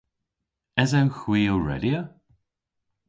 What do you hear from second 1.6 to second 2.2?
redya?